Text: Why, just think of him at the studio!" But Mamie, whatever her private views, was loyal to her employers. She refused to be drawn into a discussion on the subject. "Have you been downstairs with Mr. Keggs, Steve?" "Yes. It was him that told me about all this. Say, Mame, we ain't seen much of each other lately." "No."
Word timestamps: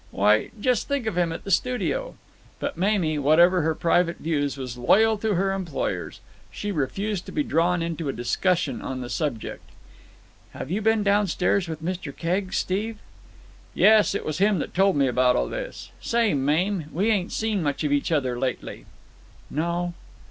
Why, 0.09 0.49
just 0.59 0.87
think 0.87 1.05
of 1.05 1.15
him 1.15 1.31
at 1.31 1.43
the 1.43 1.51
studio!" 1.51 2.15
But 2.57 2.75
Mamie, 2.75 3.19
whatever 3.19 3.61
her 3.61 3.75
private 3.75 4.17
views, 4.17 4.57
was 4.57 4.75
loyal 4.75 5.15
to 5.19 5.35
her 5.35 5.53
employers. 5.53 6.21
She 6.49 6.71
refused 6.71 7.27
to 7.27 7.31
be 7.31 7.43
drawn 7.43 7.83
into 7.83 8.09
a 8.09 8.11
discussion 8.11 8.81
on 8.81 9.01
the 9.01 9.11
subject. 9.11 9.61
"Have 10.53 10.71
you 10.71 10.81
been 10.81 11.03
downstairs 11.03 11.67
with 11.67 11.83
Mr. 11.83 12.11
Keggs, 12.17 12.57
Steve?" 12.57 12.97
"Yes. 13.75 14.15
It 14.15 14.25
was 14.25 14.39
him 14.39 14.57
that 14.57 14.73
told 14.73 14.95
me 14.95 15.05
about 15.05 15.35
all 15.35 15.47
this. 15.49 15.91
Say, 16.01 16.33
Mame, 16.33 16.85
we 16.91 17.11
ain't 17.11 17.31
seen 17.31 17.61
much 17.61 17.83
of 17.83 17.91
each 17.91 18.11
other 18.11 18.39
lately." 18.39 18.87
"No." 19.51 19.93